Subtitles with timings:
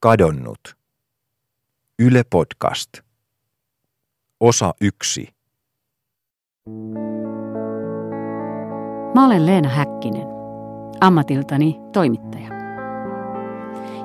[0.00, 0.76] Kadonnut.
[1.98, 2.90] Yle Podcast.
[4.40, 5.28] Osa yksi.
[9.14, 10.26] Mä olen Leena Häkkinen,
[11.00, 12.48] ammatiltani toimittaja.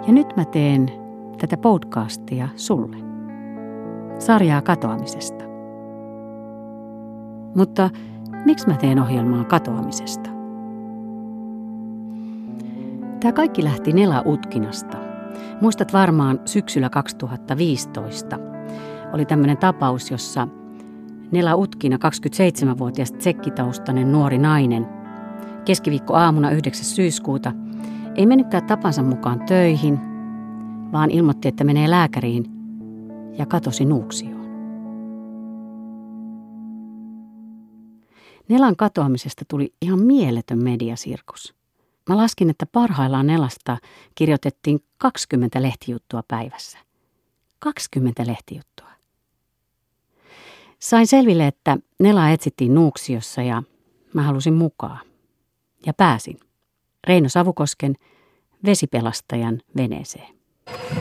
[0.07, 0.91] Ja nyt mä teen
[1.39, 2.97] tätä podcastia sulle.
[4.19, 5.43] Sarjaa katoamisesta.
[7.55, 7.89] Mutta
[8.45, 10.29] miksi mä teen ohjelmaa katoamisesta?
[13.19, 15.12] Tämä kaikki lähti Nela Utkinasta.
[15.61, 18.39] Muistat varmaan syksyllä 2015
[19.13, 20.47] oli tämmöinen tapaus, jossa
[21.31, 24.87] Nela Utkina, 27-vuotias tsekkitaustainen nuori nainen,
[25.65, 26.85] keskiviikko aamuna 9.
[26.85, 27.51] syyskuuta,
[28.15, 29.99] ei mennytkään tapansa mukaan töihin,
[30.91, 32.45] vaan ilmoitti, että menee lääkäriin
[33.37, 34.43] ja katosi Nuuksioon.
[38.49, 41.62] Nelan katoamisesta tuli ihan mieletön mediasirkus.
[42.09, 43.77] Mä laskin, että parhaillaan Nelasta
[44.15, 46.77] kirjoitettiin 20 lehtijuttua päivässä.
[47.59, 48.87] 20 lehtijuttua.
[50.79, 53.63] Sain selville, että Nela etsittiin Nuuksiossa ja
[54.13, 54.99] mä halusin mukaan.
[55.85, 56.39] Ja pääsin.
[57.07, 57.95] Reino Savukosken
[58.65, 60.32] vesipelastajan veneeseen.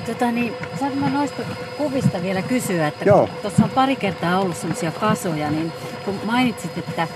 [0.06, 1.42] Tota niin, saanko mä noista
[1.78, 3.28] kuvista vielä kysyä, että Joo.
[3.42, 5.72] tuossa on pari kertaa ollut sellaisia kasoja, niin
[6.04, 7.08] kun mainitsit, että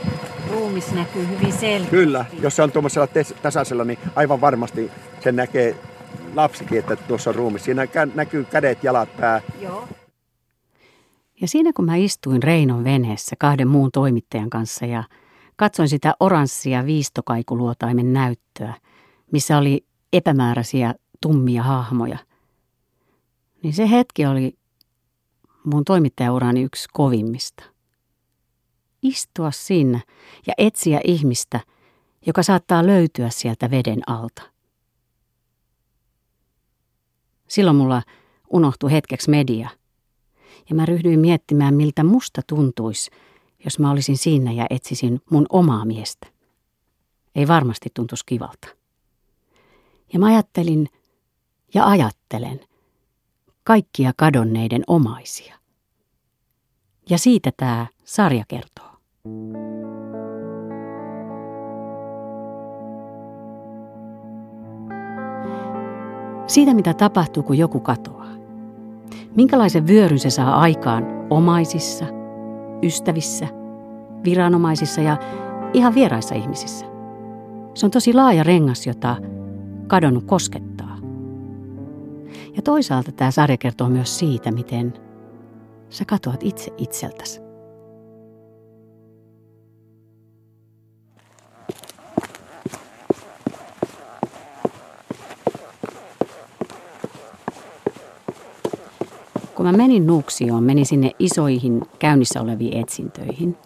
[0.50, 1.90] ruumis näkyy hyvin selkeästi.
[1.90, 3.08] Kyllä, jos se on tuommoisella
[3.42, 5.76] tasaisella, niin aivan varmasti sen näkee
[6.34, 7.58] lapsikin, että tuossa on ruumi.
[7.58, 9.40] Siinä näkyy kädet, jalat, pää.
[9.60, 9.88] Joo.
[11.40, 15.04] Ja siinä kun mä istuin Reinon veneessä kahden muun toimittajan kanssa ja
[15.56, 18.74] katsoin sitä oranssia viistokaikuluotaimen näyttöä,
[19.32, 22.18] missä oli epämääräisiä tummia hahmoja,
[23.62, 24.58] niin se hetki oli
[25.64, 27.64] mun toimittajaurani yksi kovimmista.
[29.02, 30.00] Istua siinä
[30.46, 31.60] ja etsiä ihmistä,
[32.26, 34.42] joka saattaa löytyä sieltä veden alta.
[37.48, 38.02] Silloin mulla
[38.52, 39.68] unohtui hetkeksi media–
[40.68, 43.10] ja mä ryhdyin miettimään, miltä musta tuntuisi,
[43.64, 46.26] jos mä olisin siinä ja etsisin mun omaa miestä.
[47.34, 48.68] Ei varmasti tuntuisi kivalta.
[50.12, 50.88] Ja mä ajattelin
[51.74, 52.60] ja ajattelen
[53.66, 55.54] kaikkia kadonneiden omaisia.
[57.10, 58.90] Ja siitä tämä sarja kertoo.
[66.46, 68.26] Siitä, mitä tapahtuu, kun joku katoaa.
[69.36, 72.04] Minkälaisen vyöryn se saa aikaan omaisissa,
[72.82, 73.48] ystävissä,
[74.24, 75.16] viranomaisissa ja
[75.72, 76.86] ihan vieraissa ihmisissä?
[77.74, 79.16] Se on tosi laaja rengas, jota
[79.86, 80.85] kadonnut koskettaa.
[82.56, 84.92] Ja toisaalta tämä sarja kertoo myös siitä, miten
[85.90, 87.40] sä katoat itse itseltäsi.
[99.54, 103.56] Kun mä menin Nuuksioon, menin sinne isoihin käynnissä oleviin etsintöihin.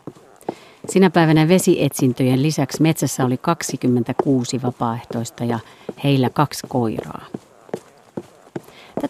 [0.88, 5.58] Sinä päivänä vesietsintöjen lisäksi metsässä oli 26 vapaaehtoista ja
[6.04, 7.26] heillä kaksi koiraa.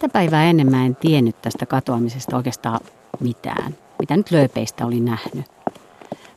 [0.00, 2.80] Tätä päivää ennen mä en tiennyt tästä katoamisesta oikeastaan
[3.20, 5.46] mitään, mitä nyt lööpeistä oli nähnyt.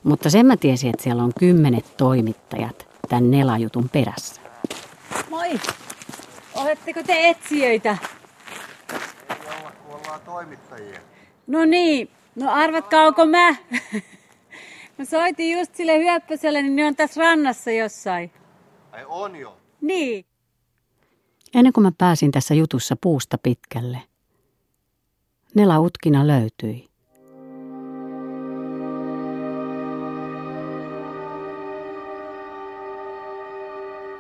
[0.04, 4.42] Mutta sen mä tiesin, että siellä on kymmenet toimittajat tämän Nelajutun perässä.
[5.30, 5.60] Moi!
[6.56, 7.98] Oletteko te etsijöitä?
[9.90, 11.00] ollaan toimittajia.
[11.48, 13.56] No niin, no arvatkaa, onko mä?
[14.98, 18.32] Mä soitin just sille hyöppäselle, niin ne on tässä rannassa jossain.
[18.92, 19.58] Ai on jo.
[19.82, 20.26] Niin.
[21.54, 24.02] Ennen kuin mä pääsin tässä jutussa puusta pitkälle,
[25.56, 26.90] Nela Utkina löytyi.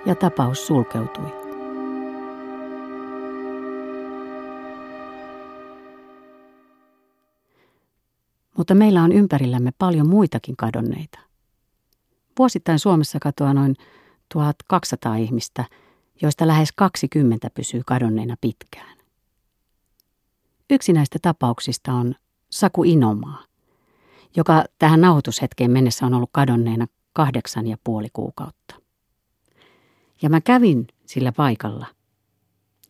[0.05, 1.43] Ja tapaus sulkeutui.
[8.57, 11.19] Mutta meillä on ympärillämme paljon muitakin kadonneita.
[12.39, 13.75] Vuosittain Suomessa katoaa noin
[14.33, 15.65] 1200 ihmistä,
[16.21, 18.97] joista lähes 20 pysyy kadonneena pitkään.
[20.69, 22.15] Yksi näistä tapauksista on
[22.49, 23.43] Saku Inomaa,
[24.35, 28.75] joka tähän nauhoitushetkeen mennessä on ollut kadonneena kahdeksan ja puoli kuukautta.
[30.21, 31.85] Ja mä kävin sillä paikalla,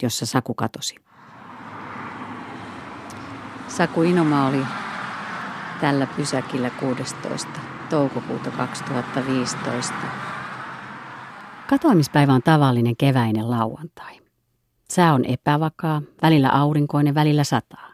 [0.01, 0.95] jossa Saku katosi.
[3.67, 4.65] Saku Inoma oli
[5.81, 7.49] tällä pysäkillä 16.
[7.89, 9.93] toukokuuta 2015.
[11.69, 14.19] Katoamispäivä on tavallinen keväinen lauantai.
[14.89, 17.93] Sää on epävakaa, välillä aurinkoinen, välillä sataa.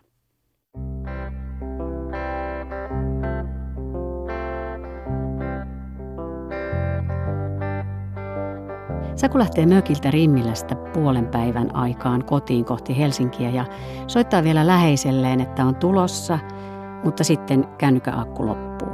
[9.16, 13.66] Saku lähtee mökiltä Rimmilästä puolen päivän aikaan kotiin kohti Helsinkiä ja
[14.08, 16.40] soittaa vielä läheiselleen, että on tulossa,
[17.04, 18.89] mutta sitten kännykkäakku loppuu.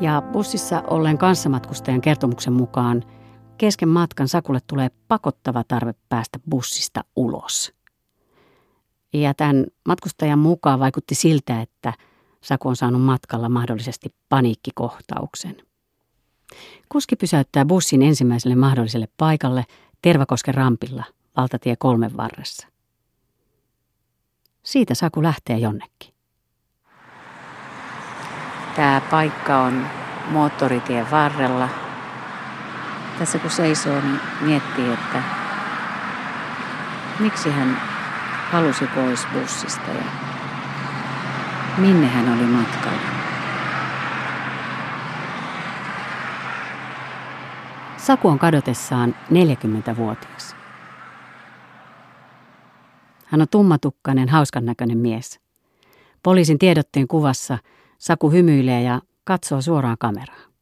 [0.00, 3.02] Ja bussissa olleen kanssamatkustajan kertomuksen mukaan
[3.58, 7.72] kesken matkan Sakulle tulee pakottava tarve päästä bussista ulos.
[9.12, 11.92] Ja tämän matkustajan mukaan vaikutti siltä, että
[12.40, 15.56] Saku on saanut matkalla mahdollisesti paniikkikohtauksen.
[16.88, 19.64] Kuski pysäyttää bussin ensimmäiselle mahdolliselle paikalle
[20.02, 21.04] Tervakosken rampilla
[21.36, 22.68] valtatie kolmen varressa.
[24.62, 26.13] Siitä Saku lähtee jonnekin.
[28.76, 29.86] Tämä paikka on
[30.30, 31.68] moottoritien varrella.
[33.18, 35.22] Tässä kun seisoo, niin miettii, että
[37.18, 37.80] miksi hän
[38.50, 40.04] halusi pois bussista ja
[41.78, 43.14] minne hän oli matkalla.
[47.96, 50.56] Saku on kadotessaan 40-vuotias.
[53.26, 55.40] Hän on tummatukkainen, hauskan näköinen mies.
[56.22, 57.58] Poliisin tiedotteen kuvassa
[58.04, 60.52] Saku hymyilee ja katsoo suoraan kameraan.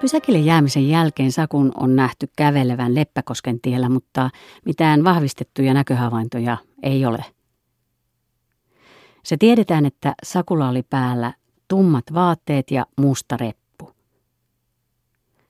[0.00, 4.30] Pysäkille jäämisen jälkeen Sakun on nähty kävelevän Leppäkosken tiellä, mutta
[4.64, 7.24] mitään vahvistettuja näköhavaintoja ei ole.
[9.22, 11.32] Se tiedetään, että Sakulla oli päällä
[11.68, 13.63] tummat vaatteet ja musta reppu.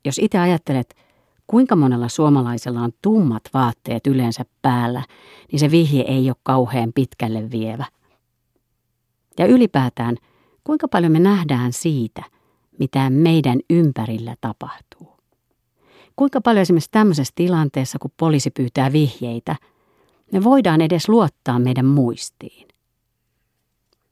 [0.05, 0.95] Jos itse ajattelet,
[1.47, 5.03] kuinka monella suomalaisella on tummat vaatteet yleensä päällä,
[5.53, 7.85] niin se vihje ei ole kauhean pitkälle vievä.
[9.39, 10.17] Ja ylipäätään,
[10.65, 12.23] kuinka paljon me nähdään siitä–
[12.79, 15.15] mitä meidän ympärillä tapahtuu.
[16.17, 19.57] Kuinka paljon esimerkiksi tämmöisessä tilanteessa, kun poliisi pyytää vihjeitä,
[20.33, 22.69] me voidaan edes luottaa meidän muistiin.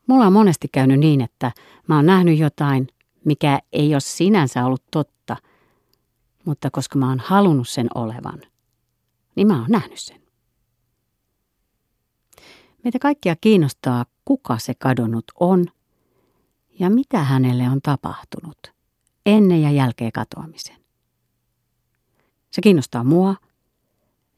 [0.07, 1.53] Mulla on monesti käynyt niin, että
[1.89, 2.89] mä oon nähnyt jotain,
[3.25, 5.37] mikä ei ole sinänsä ollut totta,
[6.45, 8.43] mutta koska mä oon halunnut sen olevan,
[9.37, 10.23] niin mä oon nähnyt sen.
[12.85, 15.67] Meitä kaikkia kiinnostaa, kuka se kadonnut on–
[16.79, 18.73] ja mitä hänelle on tapahtunut
[19.27, 20.77] ennen ja jälkeen katoamisen.
[22.51, 23.37] Se kiinnostaa mua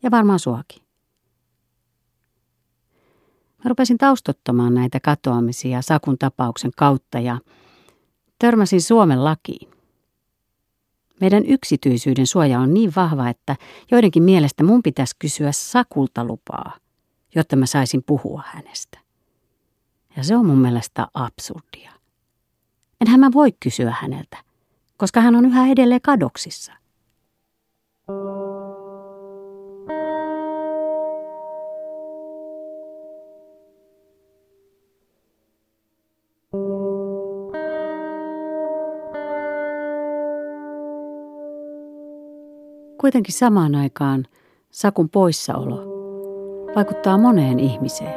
[0.02, 0.82] ja varmaan suakin.
[3.64, 7.38] Mä rupesin taustottamaan näitä katoamisia Sakun tapauksen kautta ja
[8.38, 9.73] törmäsin Suomen lakiin.
[11.20, 13.56] Meidän yksityisyyden suoja on niin vahva, että
[13.90, 16.76] joidenkin mielestä mun pitäisi kysyä Sakulta lupaa,
[17.34, 18.98] jotta mä saisin puhua hänestä.
[20.16, 21.92] Ja se on mun mielestä absurdia.
[23.00, 24.36] Enhän mä voi kysyä häneltä,
[24.96, 26.72] koska hän on yhä edelleen kadoksissa.
[43.04, 44.24] Kuitenkin samaan aikaan
[44.70, 45.76] Sakun poissaolo
[46.76, 48.14] vaikuttaa moneen ihmiseen.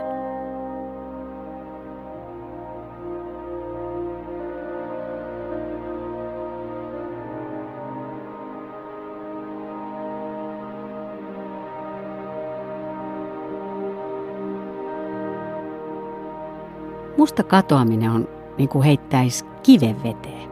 [17.17, 18.27] Musta katoaminen on
[18.58, 20.50] niin kuin heittäisi kiven veteen.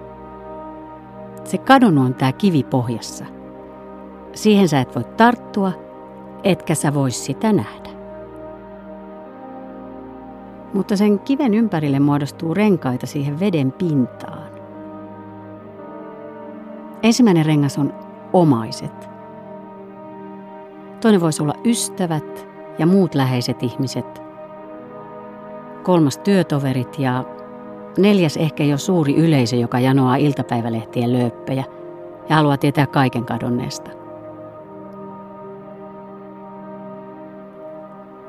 [1.43, 3.34] Se kadonnut on tämä kivi pohjassa.
[4.35, 5.71] Siihen sä et voi tarttua,
[6.43, 7.89] etkä sä vois sitä nähdä.
[10.73, 14.49] Mutta sen kiven ympärille muodostuu renkaita siihen veden pintaan.
[17.03, 17.93] Ensimmäinen rengas on
[18.33, 19.09] omaiset.
[21.01, 22.47] Toinen voisi olla ystävät
[22.79, 24.21] ja muut läheiset ihmiset–
[25.85, 27.23] kolmas työtoverit ja
[27.97, 31.63] neljäs ehkä jo suuri yleisö, joka janoaa iltapäivälehtien lööppejä
[32.29, 34.04] ja haluaa tietää kaiken kadonneesta.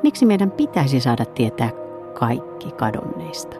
[0.02, 1.70] Miksi meidän pitäisi saada tietää
[2.18, 3.56] kaikki kadonneista?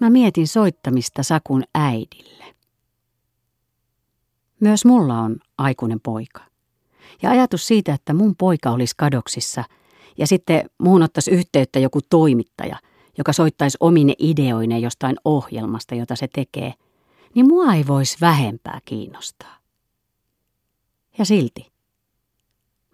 [0.00, 2.44] Mä mietin soittamista Sakun äidille.
[4.60, 6.40] Myös mulla on aikuinen poika.
[7.22, 9.64] Ja ajatus siitä, että mun poika olisi kadoksissa
[10.18, 12.76] ja sitten muun ottaisi yhteyttä joku toimittaja,
[13.18, 16.74] joka soittaisi omine ideoineen jostain ohjelmasta, jota se tekee,
[17.34, 19.56] niin mua ei voisi vähempää kiinnostaa.
[21.18, 21.72] Ja silti.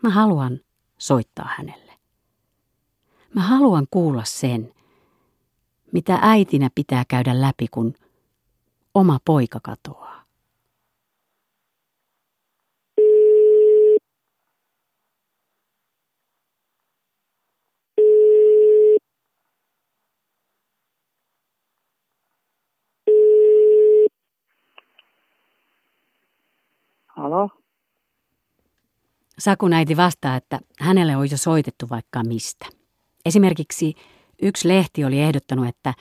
[0.03, 0.61] Mä haluan
[0.99, 1.93] soittaa hänelle.
[3.35, 4.75] Mä haluan kuulla sen,
[5.93, 7.95] mitä äitinä pitää käydä läpi, kun
[8.95, 10.12] oma poika katoaa.
[27.23, 27.49] Halo?
[29.39, 32.67] Sakun äiti vastaa, että hänelle on jo soitettu vaikka mistä.
[33.25, 33.95] Esimerkiksi
[34.43, 35.95] yksi lehti oli ehdottanut, että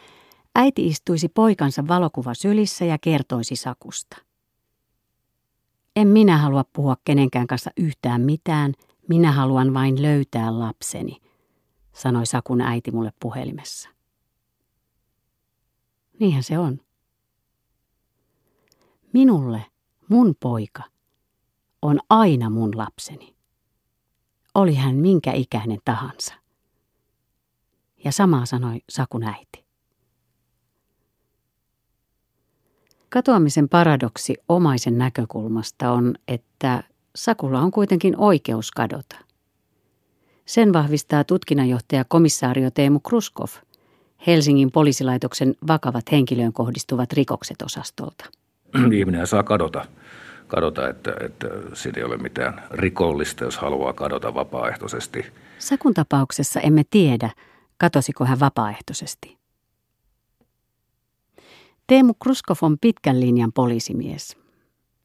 [0.56, 4.18] äiti istuisi poikansa valokuva sylissä ja kertoisi Sakusta.
[5.96, 8.74] En minä halua puhua kenenkään kanssa yhtään mitään,
[9.10, 11.22] minä haluan vain löytää lapseni,
[11.94, 13.90] sanoi Sakun äiti mulle puhelimessa.
[16.20, 16.80] Niinhän se on.
[19.14, 19.66] Minulle
[20.10, 20.91] mun poika
[21.82, 23.36] on aina mun lapseni.
[24.56, 26.34] Oli hän minkä ikäinen tahansa.
[28.04, 29.66] Ja samaa sanoi Sakun äiti.
[33.10, 36.84] Katoamisen paradoksi omaisen näkökulmasta on, että
[37.16, 39.16] Sakulla on kuitenkin oikeus kadota.
[40.46, 43.50] Sen vahvistaa tutkinnanjohtaja komissaario Teemu Kruskov
[44.28, 48.26] Helsingin poliisilaitoksen vakavat henkilöön kohdistuvat rikokset osastolta.
[49.00, 49.86] Ihminen saa kadota
[50.52, 55.26] kadota, että, että siinä ei ole mitään rikollista, jos haluaa kadota vapaaehtoisesti.
[55.60, 57.30] Sakun tapauksessa emme tiedä,
[57.78, 59.38] katosiko hän vapaaehtoisesti.
[61.88, 64.38] Teemu Kruskov on pitkän linjan poliisimies.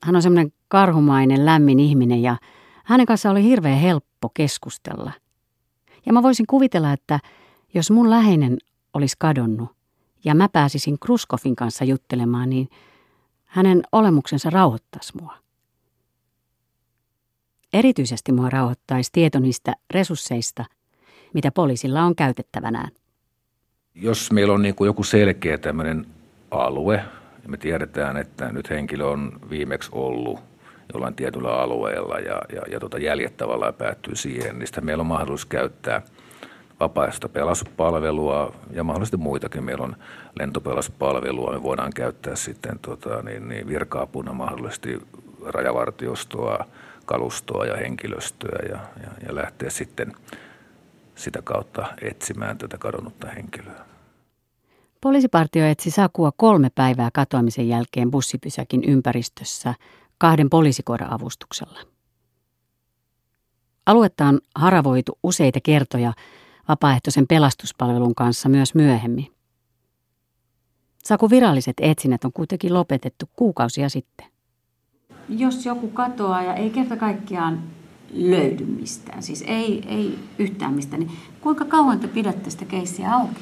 [0.02, 2.36] Hän on semmoinen karhumainen, lämmin ihminen ja
[2.84, 5.12] hänen kanssa oli hirveän helppo keskustella.
[6.06, 7.20] Ja mä voisin kuvitella, että
[7.74, 8.58] jos mun läheinen
[8.94, 9.68] olisi kadonnut
[10.24, 12.68] ja mä pääsisin Kruskovin kanssa juttelemaan, niin–
[13.46, 15.34] hänen olemuksensa rauhoittaisi mua.
[17.72, 20.64] Erityisesti mua rauhoittaisi tieto niistä resursseista,
[21.34, 22.88] mitä poliisilla on käytettävänään.
[23.94, 26.06] Jos meillä on niin kuin joku selkeä tämmöinen
[26.50, 26.94] alue,
[27.42, 30.40] ja me tiedetään, että nyt henkilö on viimeksi ollut
[30.92, 35.06] jollain tietyllä alueella ja, ja, ja tota jäljet tavallaan päättyy siihen, niin sitä meillä on
[35.06, 36.02] mahdollisuus käyttää–
[36.80, 39.64] vapaaehtoista pelastuspalvelua ja mahdollisesti muitakin.
[39.64, 39.96] Meillä on
[40.38, 44.98] lentopelastuspalvelua, me voidaan käyttää sitten tota, niin, niin virka-apuna mahdollisesti
[45.44, 46.64] rajavartiostoa,
[47.06, 50.12] kalustoa ja henkilöstöä ja, ja, ja lähteä sitten
[51.14, 53.86] sitä kautta etsimään tätä kadonnutta henkilöä.
[55.00, 59.74] Poliisipartio etsi Sakua kolme päivää katoamisen jälkeen bussipysäkin ympäristössä
[60.18, 61.78] kahden poliisikoira-avustuksella.
[63.86, 66.12] Aluetta on haravoitu useita kertoja
[66.68, 69.26] vapaaehtoisen pelastuspalvelun kanssa myös myöhemmin.
[71.04, 74.26] Saku viralliset etsinnät on kuitenkin lopetettu kuukausia sitten.
[75.28, 77.62] Jos joku katoaa ja ei kerta kaikkiaan
[78.12, 83.40] löydy mistään, siis ei, ei yhtään mistään, niin kuinka kauan te pidätte sitä keissiä auki?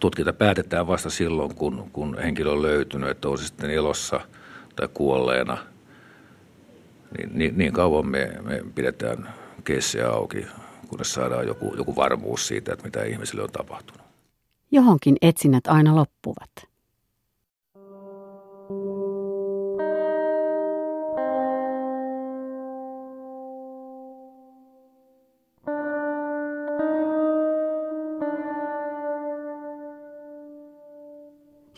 [0.00, 4.20] Tutkinta päätetään vasta silloin, kun, kun henkilö on löytynyt, että on sitten elossa
[4.76, 5.58] tai kuolleena.
[7.18, 10.46] Niin, niin, niin kauan me, me pidetään keissiä auki
[10.88, 14.06] kunnes saadaan joku, joku varmuus siitä, että mitä ihmisille on tapahtunut.
[14.70, 16.50] Johonkin etsinnät aina loppuvat.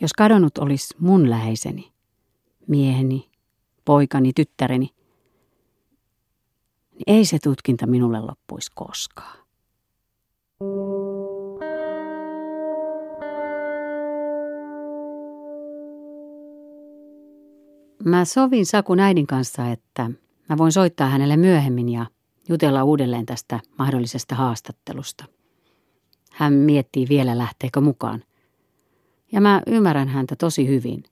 [0.00, 1.92] Jos kadonnut olisi mun läheiseni,
[2.66, 3.28] mieheni,
[3.84, 4.90] poikani, tyttäreni,
[7.08, 9.38] ei se tutkinta minulle loppuisi koskaan.
[18.04, 20.10] Mä sovin Sakun äidin kanssa, että
[20.48, 22.06] mä voin soittaa hänelle myöhemmin ja
[22.48, 25.24] jutella uudelleen tästä mahdollisesta haastattelusta.
[26.32, 28.24] Hän miettii vielä lähteekö mukaan.
[29.32, 31.02] Ja mä ymmärrän häntä tosi hyvin,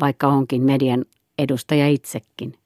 [0.00, 1.04] vaikka onkin median
[1.38, 2.61] edustaja itsekin.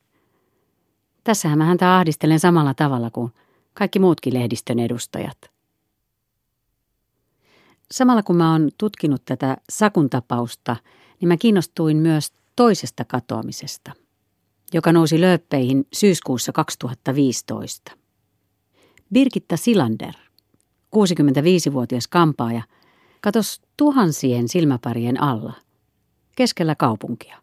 [1.27, 3.33] Tässähän mä häntä ahdistelen samalla tavalla kuin
[3.75, 5.51] kaikki muutkin lehdistön edustajat.
[7.91, 10.77] Samalla kun mä oon tutkinut tätä Sakun tapausta,
[11.21, 13.93] niin mä kiinnostuin myös toisesta katoamisesta,
[14.73, 17.93] joka nousi lööppeihin syyskuussa 2015.
[19.13, 20.15] Birgitta Silander,
[20.97, 22.63] 65-vuotias kampaaja,
[23.21, 25.53] katosi tuhansien silmäparien alla,
[26.37, 27.39] keskellä kaupunkia.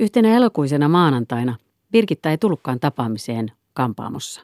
[0.00, 1.56] Yhtenä elokuisena maanantaina–
[1.92, 4.40] Birgitta ei tullutkaan tapaamiseen kampaamossa.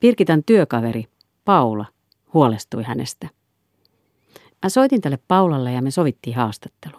[0.00, 1.04] Birgitan työkaveri,
[1.44, 1.86] Paula,
[2.34, 3.28] huolestui hänestä.
[4.62, 6.96] Mä soitin tälle Paulalle ja me sovittiin haastattelu.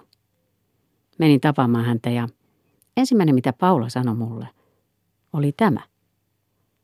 [1.20, 2.28] Menin tapaamaan häntä ja
[2.98, 4.48] ensimmäinen mitä Paula sanoi mulle
[5.34, 5.80] oli tämä.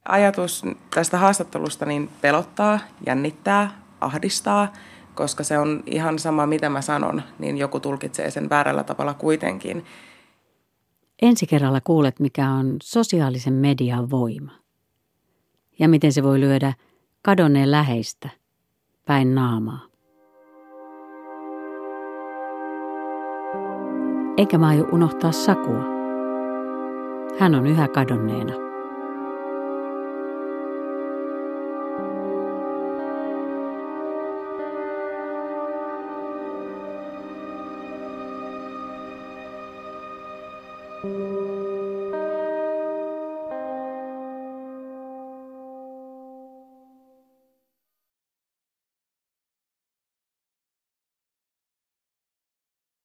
[0.05, 0.63] ajatus
[0.95, 4.73] tästä haastattelusta niin pelottaa, jännittää, ahdistaa,
[5.15, 9.85] koska se on ihan sama, mitä mä sanon, niin joku tulkitsee sen väärällä tavalla kuitenkin.
[11.21, 14.51] Ensi kerralla kuulet, mikä on sosiaalisen median voima
[15.79, 16.73] ja miten se voi lyödä
[17.21, 18.29] kadonneen läheistä
[19.05, 19.89] päin naamaa.
[24.37, 25.83] Eikä mä aio unohtaa Sakua.
[27.39, 28.68] Hän on yhä kadonneena.